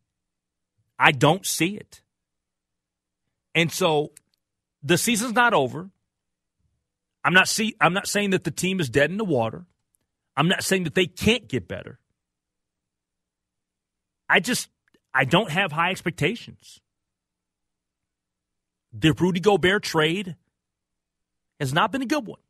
I 1.00 1.12
don't 1.12 1.44
see 1.44 1.76
it. 1.76 2.04
And 3.56 3.72
so 3.72 4.12
the 4.84 4.96
season's 4.96 5.34
not 5.34 5.56
over. 5.56 5.90
I'm 7.24 7.34
not 7.34 7.48
see 7.48 7.76
I'm 7.82 7.94
not 7.94 8.08
saying 8.08 8.30
that 8.30 8.44
the 8.44 8.52
team 8.52 8.80
is 8.80 8.92
dead 8.92 9.10
in 9.10 9.18
the 9.18 9.26
water. 9.26 9.66
I'm 10.38 10.48
not 10.48 10.64
saying 10.64 10.84
that 10.84 10.94
they 10.94 11.08
can't 11.08 11.48
get 11.48 11.68
better. 11.68 12.00
I 14.30 14.42
just 14.42 14.70
I 15.16 15.26
don't 15.26 15.50
have 15.50 15.72
high 15.72 15.90
expectations. 15.90 16.80
The 18.94 19.14
Rudy 19.14 19.40
Gobert 19.40 19.82
trade 19.82 20.36
has 21.60 21.74
not 21.74 21.92
been 21.92 22.04
a 22.04 22.06
good 22.06 22.28
one. 22.28 22.45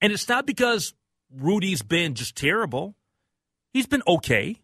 And 0.00 0.12
it's 0.12 0.28
not 0.28 0.46
because 0.46 0.94
Rudy's 1.34 1.82
been 1.82 2.14
just 2.14 2.36
terrible. 2.36 2.96
He's 3.72 3.86
been 3.86 4.02
okay. 4.06 4.60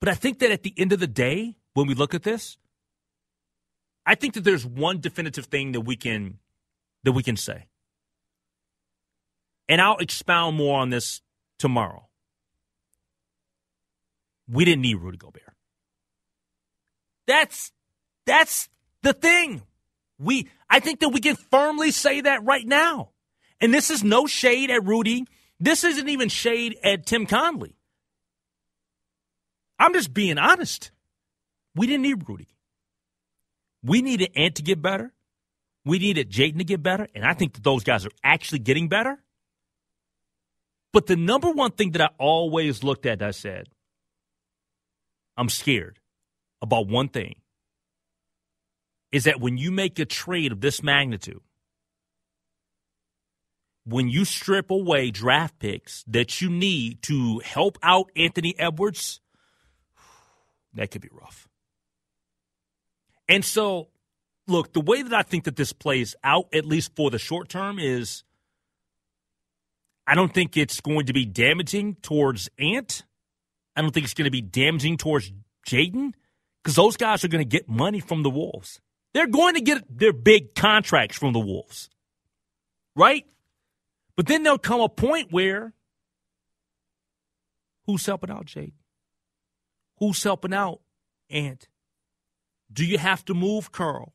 But 0.00 0.08
I 0.08 0.14
think 0.14 0.38
that 0.40 0.50
at 0.50 0.62
the 0.62 0.74
end 0.76 0.92
of 0.92 1.00
the 1.00 1.06
day, 1.06 1.56
when 1.74 1.86
we 1.86 1.94
look 1.94 2.14
at 2.14 2.22
this, 2.22 2.56
I 4.06 4.14
think 4.14 4.34
that 4.34 4.44
there's 4.44 4.66
one 4.66 5.00
definitive 5.00 5.46
thing 5.46 5.72
that 5.72 5.82
we 5.82 5.96
can 5.96 6.38
that 7.04 7.12
we 7.12 7.22
can 7.22 7.36
say. 7.36 7.66
And 9.68 9.80
I'll 9.80 9.98
expound 9.98 10.56
more 10.56 10.80
on 10.80 10.90
this 10.90 11.20
tomorrow. 11.58 12.08
We 14.48 14.64
didn't 14.64 14.82
need 14.82 14.96
Rudy 14.96 15.16
Gobert. 15.16 15.54
That's 17.26 17.72
that's 18.26 18.68
the 19.02 19.12
thing. 19.12 19.62
We 20.20 20.48
I 20.68 20.80
think 20.80 21.00
that 21.00 21.08
we 21.08 21.20
can 21.20 21.36
firmly 21.36 21.90
say 21.90 22.20
that 22.20 22.44
right 22.44 22.66
now. 22.66 23.10
And 23.60 23.72
this 23.74 23.90
is 23.90 24.04
no 24.04 24.26
shade 24.26 24.70
at 24.70 24.84
Rudy. 24.84 25.26
This 25.58 25.82
isn't 25.82 26.08
even 26.08 26.28
shade 26.28 26.76
at 26.84 27.06
Tim 27.06 27.26
Connelly. 27.26 27.74
I'm 29.78 29.94
just 29.94 30.12
being 30.12 30.38
honest. 30.38 30.90
We 31.74 31.86
didn't 31.86 32.02
need 32.02 32.28
Rudy. 32.28 32.48
We 33.82 34.02
needed 34.02 34.30
Ant 34.36 34.56
to 34.56 34.62
get 34.62 34.82
better. 34.82 35.12
We 35.84 35.98
needed 35.98 36.30
Jaden 36.30 36.58
to 36.58 36.64
get 36.64 36.82
better. 36.82 37.08
And 37.14 37.24
I 37.24 37.32
think 37.32 37.54
that 37.54 37.64
those 37.64 37.82
guys 37.82 38.04
are 38.04 38.10
actually 38.22 38.58
getting 38.58 38.88
better. 38.88 39.18
But 40.92 41.06
the 41.06 41.16
number 41.16 41.50
one 41.50 41.70
thing 41.72 41.92
that 41.92 42.02
I 42.02 42.10
always 42.18 42.82
looked 42.84 43.06
at, 43.06 43.22
I 43.22 43.30
said, 43.30 43.68
I'm 45.36 45.48
scared 45.48 45.98
about 46.60 46.88
one 46.88 47.08
thing 47.08 47.36
is 49.12 49.24
that 49.24 49.40
when 49.40 49.58
you 49.58 49.70
make 49.70 49.98
a 49.98 50.04
trade 50.04 50.52
of 50.52 50.60
this 50.60 50.82
magnitude, 50.82 51.40
when 53.84 54.08
you 54.08 54.24
strip 54.24 54.70
away 54.70 55.10
draft 55.10 55.58
picks 55.58 56.04
that 56.06 56.40
you 56.40 56.48
need 56.48 57.02
to 57.02 57.40
help 57.44 57.78
out 57.82 58.10
Anthony 58.14 58.54
Edwards, 58.58 59.20
that 60.74 60.90
could 60.90 61.02
be 61.02 61.08
rough. 61.12 61.48
And 63.28 63.44
so, 63.44 63.88
look, 64.46 64.72
the 64.72 64.80
way 64.80 65.02
that 65.02 65.12
I 65.12 65.22
think 65.22 65.44
that 65.44 65.56
this 65.56 65.72
plays 65.72 66.14
out, 66.22 66.46
at 66.52 66.64
least 66.64 66.94
for 66.94 67.10
the 67.10 67.18
short 67.18 67.48
term, 67.48 67.78
is 67.78 68.24
I 70.06 70.14
don't 70.14 70.32
think 70.32 70.56
it's 70.56 70.80
going 70.80 71.06
to 71.06 71.12
be 71.12 71.24
damaging 71.24 71.96
towards 72.02 72.48
Ant. 72.58 73.04
I 73.76 73.82
don't 73.82 73.92
think 73.92 74.04
it's 74.04 74.14
going 74.14 74.24
to 74.24 74.30
be 74.30 74.42
damaging 74.42 74.96
towards 74.96 75.32
Jaden 75.66 76.12
because 76.62 76.74
those 76.74 76.96
guys 76.96 77.24
are 77.24 77.28
going 77.28 77.44
to 77.44 77.48
get 77.48 77.68
money 77.68 78.00
from 78.00 78.22
the 78.22 78.30
Wolves. 78.30 78.80
They're 79.12 79.26
going 79.26 79.54
to 79.54 79.60
get 79.60 79.98
their 79.98 80.12
big 80.12 80.54
contracts 80.54 81.18
from 81.18 81.32
the 81.32 81.40
Wolves, 81.40 81.90
right? 82.94 83.24
But 84.16 84.26
then 84.26 84.42
there'll 84.42 84.58
come 84.58 84.80
a 84.80 84.88
point 84.88 85.32
where 85.32 85.72
who's 87.86 88.06
helping 88.06 88.30
out 88.30 88.46
Jaden? 88.46 88.72
Who's 89.98 90.22
helping 90.22 90.54
out 90.54 90.80
Ant? 91.28 91.68
Do 92.72 92.84
you 92.84 92.98
have 92.98 93.24
to 93.26 93.34
move 93.34 93.72
Karl? 93.72 94.14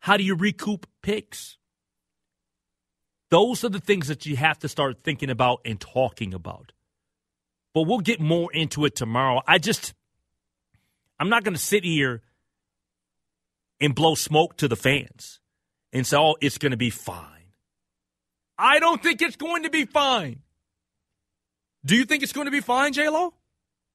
How 0.00 0.16
do 0.16 0.24
you 0.24 0.34
recoup 0.34 0.86
picks? 1.02 1.58
Those 3.30 3.64
are 3.64 3.68
the 3.68 3.80
things 3.80 4.08
that 4.08 4.26
you 4.26 4.36
have 4.36 4.58
to 4.60 4.68
start 4.68 5.02
thinking 5.02 5.30
about 5.30 5.60
and 5.64 5.80
talking 5.80 6.34
about. 6.34 6.72
But 7.74 7.82
we'll 7.82 8.00
get 8.00 8.20
more 8.20 8.52
into 8.52 8.84
it 8.84 8.96
tomorrow. 8.96 9.42
I 9.46 9.58
just, 9.58 9.94
I'm 11.18 11.28
not 11.28 11.44
going 11.44 11.54
to 11.54 11.60
sit 11.60 11.84
here 11.84 12.22
and 13.80 13.94
blow 13.94 14.14
smoke 14.14 14.56
to 14.58 14.68
the 14.68 14.76
fans 14.76 15.40
and 15.92 16.06
say, 16.06 16.16
oh, 16.16 16.36
it's 16.40 16.58
going 16.58 16.70
to 16.70 16.76
be 16.76 16.90
fine. 16.90 17.26
I 18.58 18.78
don't 18.78 19.02
think 19.02 19.22
it's 19.22 19.36
going 19.36 19.62
to 19.62 19.70
be 19.70 19.86
fine. 19.86 20.40
Do 21.84 21.96
you 21.96 22.04
think 22.04 22.22
it's 22.22 22.32
going 22.32 22.44
to 22.44 22.50
be 22.50 22.60
fine, 22.60 22.92
J-Lo? 22.92 23.32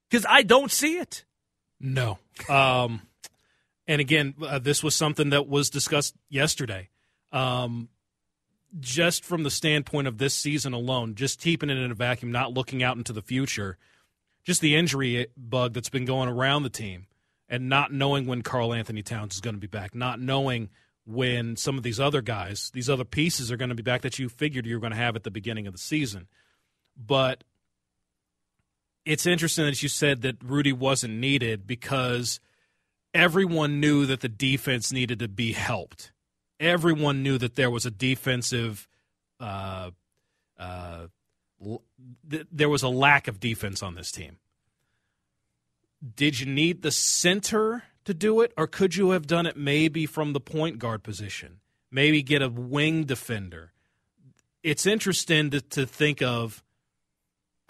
Because 0.10 0.26
I 0.28 0.42
don't 0.42 0.72
see 0.72 0.98
it. 0.98 1.24
No. 1.80 2.18
Um, 2.50 3.02
and 3.88 4.02
again, 4.02 4.34
uh, 4.42 4.60
this 4.60 4.84
was 4.84 4.96
something 4.96 5.30
that 5.30 5.48
was 5.48 5.70
discussed 5.70 6.16
yesterday. 6.30 6.90
Um, 7.32 7.90
just 8.80 9.24
from 9.24 9.44
the 9.44 9.52
standpoint 9.52 10.08
of 10.08 10.18
this 10.18 10.34
season 10.34 10.74
alone, 10.74 11.16
just 11.16 11.40
keeping 11.40 11.70
it 11.70 11.78
in 11.78 11.92
a 11.92 11.96
vacuum, 11.96 12.32
not 12.32 12.54
looking 12.54 12.84
out 12.84 12.98
into 12.98 13.14
the 13.14 13.22
future, 13.22 13.78
just 14.44 14.62
the 14.62 14.76
injury 14.76 15.28
bug 15.38 15.74
that's 15.74 15.90
been 15.90 16.06
going 16.06 16.30
around 16.30 16.64
the 16.64 16.70
team, 16.70 17.08
and 17.50 17.70
not 17.70 17.92
knowing 17.94 18.26
when 18.26 18.42
Karl-Anthony 18.42 19.04
Towns 19.04 19.36
is 19.36 19.42
going 19.42 19.56
to 19.56 19.60
be 19.60 19.68
back, 19.68 19.94
not 19.96 20.20
knowing 20.20 20.70
when 21.06 21.56
some 21.56 21.78
of 21.78 21.84
these 21.84 22.00
other 22.00 22.22
guys, 22.22 22.72
these 22.74 22.90
other 22.90 23.04
pieces 23.04 23.52
are 23.52 23.58
going 23.58 23.70
to 23.70 23.76
be 23.76 23.84
back 23.84 24.02
that 24.02 24.18
you 24.18 24.28
figured 24.30 24.66
you 24.66 24.76
were 24.76 24.82
going 24.82 24.92
to 24.92 24.98
have 24.98 25.16
at 25.16 25.24
the 25.24 25.32
beginning 25.32 25.68
of 25.68 25.74
the 25.74 25.80
season. 25.80 26.28
But 26.98 27.44
it's 29.06 29.26
interesting 29.26 29.66
that 29.66 29.84
you 29.84 29.90
said 29.90 30.24
that 30.24 30.44
Rudy 30.44 30.74
wasn't 30.74 31.14
needed 31.16 31.68
because 31.68 32.40
everyone 33.14 33.80
knew 33.80 34.08
that 34.08 34.22
the 34.22 34.30
defense 34.30 34.92
needed 34.92 35.20
to 35.20 35.28
be 35.28 35.54
helped 35.54 36.12
everyone 36.60 37.24
knew 37.24 37.38
that 37.38 37.56
there 37.56 37.70
was 37.70 37.86
a 37.86 37.92
defensive. 37.92 38.88
Uh, 39.40 39.92
uh, 40.58 41.08
th- 42.30 42.48
there 42.52 42.70
was 42.70 42.84
a 42.84 42.90
lack 42.90 43.28
of 43.28 43.40
defense 43.40 43.84
on 43.84 43.96
this 43.96 44.12
team. 44.12 44.38
Did 46.16 46.40
you 46.40 46.46
need 46.46 46.82
the 46.82 46.92
center 46.92 47.84
to 48.04 48.14
do 48.14 48.42
it, 48.42 48.54
or 48.58 48.68
could 48.68 48.96
you 48.96 49.12
have 49.12 49.26
done 49.26 49.46
it 49.46 49.58
maybe 49.58 50.06
from 50.06 50.34
the 50.34 50.40
point 50.40 50.80
guard 50.80 51.04
position? 51.04 51.60
maybe 51.92 52.22
get 52.22 52.42
a 52.42 52.50
wing 52.50 53.06
defender. 53.06 53.72
It's 54.64 54.86
interesting 54.86 55.50
to, 55.52 55.62
to 55.62 55.86
think 55.86 56.22
of 56.22 56.62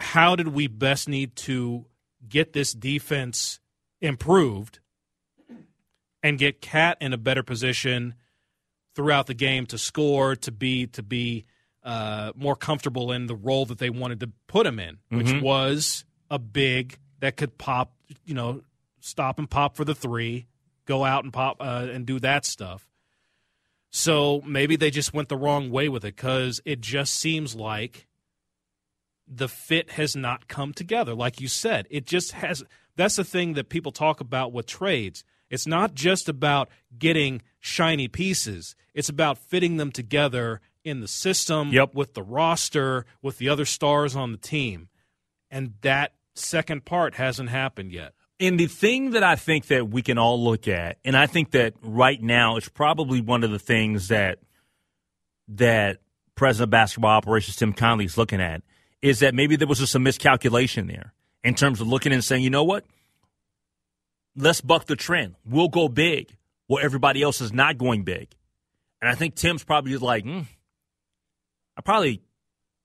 how 0.00 0.34
did 0.34 0.48
we 0.48 0.66
best 0.66 1.08
need 1.08 1.36
to 1.36 1.84
get 2.28 2.52
this 2.52 2.72
defense 2.72 3.60
improved 4.00 4.80
and 6.24 6.38
get 6.38 6.60
KAT 6.60 6.96
in 7.00 7.12
a 7.12 7.16
better 7.18 7.44
position 7.44 8.14
throughout 8.96 9.26
the 9.26 9.34
game 9.34 9.64
to 9.66 9.78
score, 9.78 10.34
to 10.36 10.50
be 10.50 10.88
to 10.88 11.02
be 11.04 11.44
uh, 11.84 12.32
more 12.34 12.56
comfortable 12.56 13.12
in 13.12 13.26
the 13.28 13.36
role 13.36 13.64
that 13.66 13.78
they 13.78 13.90
wanted 13.90 14.18
to 14.20 14.30
put 14.48 14.66
him 14.66 14.80
in, 14.80 14.98
which 15.10 15.28
Mhm. 15.28 15.42
was 15.42 16.04
a 16.30 16.38
big 16.40 16.98
that 17.20 17.36
could 17.36 17.58
pop, 17.58 17.92
you 18.24 18.34
know, 18.34 18.62
stop 19.00 19.38
and 19.38 19.48
pop 19.48 19.76
for 19.76 19.84
the 19.84 19.94
three, 19.94 20.46
go 20.84 21.04
out 21.04 21.24
and 21.24 21.32
pop 21.32 21.56
uh, 21.60 21.86
and 21.90 22.06
do 22.06 22.18
that 22.20 22.44
stuff. 22.44 22.88
So 23.90 24.42
maybe 24.46 24.76
they 24.76 24.90
just 24.90 25.14
went 25.14 25.28
the 25.28 25.36
wrong 25.36 25.70
way 25.70 25.88
with 25.88 26.04
it 26.04 26.16
because 26.16 26.60
it 26.64 26.80
just 26.80 27.14
seems 27.14 27.54
like 27.54 28.06
the 29.26 29.48
fit 29.48 29.92
has 29.92 30.14
not 30.14 30.48
come 30.48 30.72
together. 30.72 31.14
Like 31.14 31.40
you 31.40 31.48
said, 31.48 31.86
it 31.90 32.06
just 32.06 32.32
has. 32.32 32.62
That's 32.96 33.16
the 33.16 33.24
thing 33.24 33.54
that 33.54 33.68
people 33.68 33.92
talk 33.92 34.20
about 34.20 34.52
with 34.52 34.66
trades. 34.66 35.24
It's 35.50 35.66
not 35.66 35.94
just 35.94 36.28
about 36.28 36.68
getting 36.98 37.42
shiny 37.60 38.08
pieces, 38.08 38.74
it's 38.94 39.08
about 39.08 39.38
fitting 39.38 39.76
them 39.76 39.92
together 39.92 40.60
in 40.84 41.00
the 41.00 41.08
system, 41.08 41.72
Yep. 41.72 41.94
with 41.94 42.14
the 42.14 42.22
roster, 42.22 43.06
with 43.20 43.38
the 43.38 43.48
other 43.48 43.64
stars 43.64 44.14
on 44.14 44.30
the 44.30 44.38
team. 44.38 44.88
And 45.50 45.74
that 45.80 46.12
second 46.38 46.84
part 46.84 47.14
hasn't 47.14 47.50
happened 47.50 47.92
yet. 47.92 48.12
And 48.38 48.60
the 48.60 48.66
thing 48.66 49.12
that 49.12 49.22
I 49.22 49.36
think 49.36 49.68
that 49.68 49.88
we 49.88 50.02
can 50.02 50.18
all 50.18 50.42
look 50.42 50.68
at, 50.68 50.98
and 51.04 51.16
I 51.16 51.26
think 51.26 51.52
that 51.52 51.74
right 51.80 52.20
now 52.20 52.56
it's 52.56 52.68
probably 52.68 53.20
one 53.20 53.44
of 53.44 53.50
the 53.50 53.58
things 53.58 54.08
that 54.08 54.38
that 55.48 55.98
President 56.34 56.66
of 56.66 56.70
Basketball 56.70 57.10
Operations 57.10 57.56
Tim 57.56 57.72
Connelly 57.72 58.04
is 58.04 58.18
looking 58.18 58.40
at, 58.40 58.62
is 59.00 59.20
that 59.20 59.34
maybe 59.34 59.56
there 59.56 59.68
was 59.68 59.78
just 59.78 59.94
a 59.94 59.98
miscalculation 59.98 60.86
there 60.86 61.14
in 61.44 61.54
terms 61.54 61.80
of 61.80 61.88
looking 61.88 62.12
and 62.12 62.22
saying, 62.22 62.42
you 62.42 62.50
know 62.50 62.64
what? 62.64 62.84
Let's 64.36 64.60
buck 64.60 64.84
the 64.86 64.96
trend. 64.96 65.36
We'll 65.46 65.68
go 65.68 65.88
big 65.88 66.36
where 66.66 66.84
everybody 66.84 67.22
else 67.22 67.40
is 67.40 67.52
not 67.52 67.78
going 67.78 68.02
big. 68.02 68.28
And 69.00 69.10
I 69.10 69.14
think 69.14 69.34
Tim's 69.34 69.64
probably 69.64 69.96
like, 69.96 70.24
hmm, 70.24 70.40
I 71.76 71.80
probably 71.80 72.22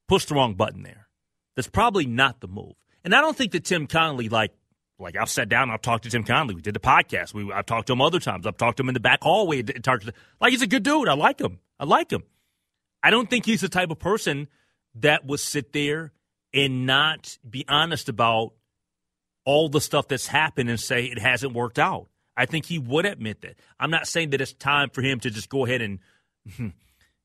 pushed 0.08 0.29
the 0.29 0.36
wrong 0.36 0.53
button 0.53 0.84
there. 0.84 1.08
That's 1.55 1.70
probably 1.70 2.05
not 2.05 2.39
the 2.39 2.48
move. 2.48 2.75
And 3.03 3.15
I 3.15 3.22
don't 3.22 3.36
think 3.36 3.51
that 3.53 3.65
Tim 3.65 3.88
Connelly, 3.88 4.29
like, 4.29 4.51
like 5.00 5.15
I've 5.15 5.29
sat 5.29 5.50
down, 5.50 5.72
I've 5.72 5.81
talked 5.81 6.03
to 6.03 6.10
Tim 6.10 6.24
Connelly. 6.24 6.55
We 6.55 6.62
did 6.62 6.75
the 6.75 6.79
podcast. 6.79 7.34
We, 7.34 7.51
I've 7.51 7.65
talked 7.65 7.88
to 7.88 7.93
him 7.93 8.01
other 8.01 8.20
times. 8.20 8.46
I've 8.46 8.58
talked 8.58 8.77
to 8.77 8.81
him 8.84 8.89
in 8.89 8.93
the 8.93 9.00
back 9.00 9.24
hallway. 9.24 9.63
talked 9.63 10.05
to- 10.05 10.13
Like 10.39 10.51
he's 10.51 10.62
a 10.62 10.67
good 10.67 10.84
dude. 10.84 11.08
I 11.08 11.13
like 11.13 11.39
him. 11.41 11.60
I 11.79 11.86
like 11.86 12.12
him. 12.12 12.24
I 13.03 13.10
don't 13.10 13.29
think 13.29 13.46
he's 13.46 13.62
the 13.62 13.70
type 13.70 13.89
of 13.89 13.98
person 13.98 14.48
that 14.96 15.25
would 15.25 15.39
sit 15.39 15.74
there 15.74 16.12
and 16.53 16.86
not 16.86 17.38
be 17.50 17.65
honest 17.67 18.10
about 18.10 18.53
all 19.46 19.70
the 19.70 19.81
stuff 19.81 20.08
that's 20.08 20.27
happened 20.27 20.70
and 20.70 20.79
say 20.79 21.05
it 21.05 21.17
hasn't 21.17 21.53
worked 21.53 21.79
out. 21.79 22.08
I 22.38 22.46
think 22.46 22.65
he 22.65 22.77
would 22.77 23.05
admit 23.08 23.41
that. 23.41 23.55
I'm 23.79 23.89
not 23.89 24.05
saying 24.08 24.29
that 24.31 24.41
it's 24.41 24.53
time 24.53 24.89
for 24.91 25.01
him 25.01 25.20
to 25.22 25.31
just 25.31 25.50
go 25.50 25.65
ahead 25.65 25.81
and, 25.81 26.00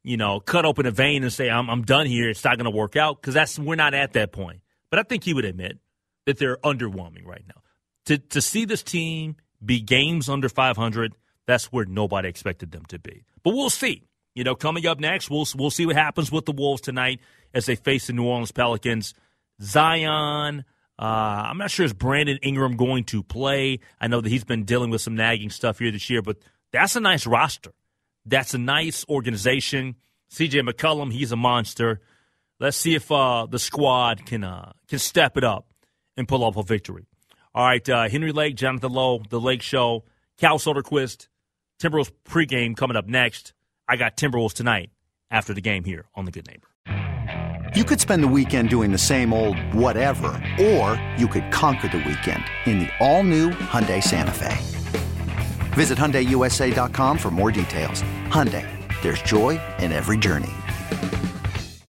you 0.02 0.16
know, 0.16 0.40
cut 0.40 0.64
open 0.64 0.86
a 0.86 0.90
vein 0.90 1.22
and 1.22 1.32
say 1.32 1.50
I'm 1.50 1.68
I'm 1.68 1.82
done 1.82 2.06
here. 2.06 2.30
It's 2.30 2.42
not 2.44 2.56
going 2.56 2.64
to 2.70 2.76
work 2.76 2.96
out 2.96 3.20
because 3.20 3.34
that's 3.34 3.58
we're 3.58 3.74
not 3.76 3.92
at 3.92 4.14
that 4.14 4.32
point. 4.32 4.60
But 4.90 4.98
I 5.00 5.02
think 5.02 5.24
he 5.24 5.34
would 5.34 5.44
admit 5.44 5.78
that 6.26 6.38
they're 6.38 6.58
underwhelming 6.58 7.26
right 7.26 7.44
now. 7.46 7.62
To 8.06 8.18
to 8.18 8.40
see 8.40 8.64
this 8.64 8.82
team 8.82 9.36
be 9.64 9.80
games 9.80 10.28
under 10.28 10.48
500, 10.48 11.14
that's 11.46 11.66
where 11.72 11.84
nobody 11.84 12.28
expected 12.28 12.72
them 12.72 12.84
to 12.86 12.98
be. 12.98 13.24
But 13.42 13.54
we'll 13.54 13.70
see. 13.70 14.04
You 14.34 14.44
know, 14.44 14.54
coming 14.54 14.86
up 14.86 15.00
next, 15.00 15.30
we'll 15.30 15.46
we'll 15.56 15.70
see 15.70 15.86
what 15.86 15.96
happens 15.96 16.30
with 16.30 16.44
the 16.44 16.52
Wolves 16.52 16.82
tonight 16.82 17.20
as 17.54 17.66
they 17.66 17.74
face 17.74 18.06
the 18.06 18.12
New 18.12 18.24
Orleans 18.24 18.52
Pelicans. 18.52 19.14
Zion. 19.62 20.64
Uh, 20.98 21.02
I'm 21.02 21.58
not 21.58 21.70
sure 21.70 21.84
is 21.84 21.92
Brandon 21.92 22.38
Ingram 22.42 22.76
going 22.76 23.04
to 23.04 23.22
play. 23.22 23.80
I 24.00 24.08
know 24.08 24.20
that 24.20 24.28
he's 24.28 24.44
been 24.44 24.64
dealing 24.64 24.90
with 24.90 25.00
some 25.00 25.14
nagging 25.14 25.50
stuff 25.50 25.78
here 25.78 25.90
this 25.90 26.08
year, 26.08 26.22
but 26.22 26.38
that's 26.72 26.96
a 26.96 27.00
nice 27.00 27.26
roster. 27.26 27.72
That's 28.24 28.54
a 28.54 28.58
nice 28.58 29.04
organization. 29.08 29.96
CJ 30.30 30.68
McCollum, 30.68 31.12
he's 31.12 31.32
a 31.32 31.36
monster. 31.36 32.00
Let's 32.58 32.76
see 32.76 32.94
if 32.94 33.12
uh, 33.12 33.46
the 33.50 33.58
squad 33.58 34.24
can 34.24 34.42
uh, 34.42 34.72
can 34.88 34.98
step 34.98 35.36
it 35.36 35.44
up 35.44 35.66
and 36.16 36.26
pull 36.26 36.42
off 36.42 36.56
a 36.56 36.62
victory. 36.62 37.06
All 37.54 37.64
right, 37.64 37.86
uh, 37.88 38.08
Henry 38.08 38.32
Lake, 38.32 38.54
Jonathan 38.56 38.92
Lowe, 38.92 39.22
The 39.28 39.40
Lake 39.40 39.62
Show, 39.62 40.04
Cal 40.38 40.58
Soderquist, 40.58 41.28
Timberwolves 41.80 42.12
pregame 42.24 42.76
coming 42.76 42.96
up 42.96 43.06
next. 43.06 43.52
I 43.88 43.96
got 43.96 44.16
Timberwolves 44.16 44.52
tonight 44.52 44.90
after 45.30 45.54
the 45.54 45.60
game 45.60 45.84
here 45.84 46.06
on 46.14 46.24
The 46.24 46.30
Good 46.30 46.46
Neighbor. 46.46 46.68
You 47.74 47.84
could 47.84 48.00
spend 48.00 48.22
the 48.22 48.28
weekend 48.28 48.70
doing 48.70 48.92
the 48.92 48.98
same 48.98 49.34
old 49.34 49.58
whatever, 49.74 50.28
or 50.60 51.02
you 51.18 51.28
could 51.28 51.50
conquer 51.50 51.88
the 51.88 51.98
weekend 51.98 52.44
in 52.64 52.78
the 52.78 52.88
all-new 53.00 53.50
Hyundai 53.50 54.02
Santa 54.02 54.30
Fe. 54.30 54.56
Visit 55.74 55.98
HyundaiUSA.com 55.98 57.18
for 57.18 57.30
more 57.30 57.52
details. 57.52 58.02
Hyundai, 58.28 58.66
there's 59.02 59.20
joy 59.22 59.60
in 59.78 59.92
every 59.92 60.16
journey. 60.16 60.52